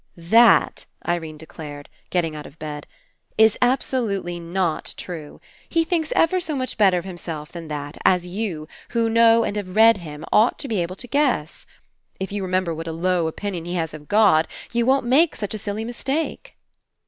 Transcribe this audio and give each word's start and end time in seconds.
"That," 0.17 0.87
Irene 1.07 1.37
declared, 1.37 1.87
getting 2.09 2.35
out 2.35 2.47
of 2.47 2.57
bed, 2.57 2.87
"is 3.37 3.55
absolutely 3.61 4.39
not 4.39 4.95
true. 4.97 5.39
He 5.69 5.83
thinks 5.83 6.11
ever 6.15 6.39
so 6.39 6.55
much 6.55 6.75
better 6.75 6.97
of 6.97 7.05
himself 7.05 7.51
than 7.51 7.67
that, 7.67 7.99
as 8.03 8.25
you, 8.25 8.67
who 8.97 9.07
know 9.11 9.43
and 9.43 9.55
have 9.55 9.75
read 9.75 9.97
him, 9.97 10.25
ought 10.33 10.57
to 10.57 10.67
be 10.67 10.81
able 10.81 10.95
to 10.95 11.07
guess. 11.07 11.67
If 12.19 12.31
you 12.31 12.41
remember 12.41 12.73
what 12.73 12.87
a 12.87 12.91
low 12.91 13.27
opinion 13.27 13.65
he 13.65 13.73
158 13.73 13.77
FINALE 13.77 13.81
has 13.81 13.93
of 13.93 14.09
God, 14.09 14.47
you 14.75 14.87
won't 14.87 15.05
make 15.05 15.35
such 15.35 15.53
a 15.53 15.59
silly 15.59 15.85
mis 15.85 16.03
take." 16.03 16.55